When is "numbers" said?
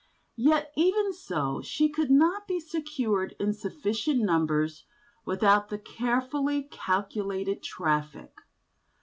4.19-4.85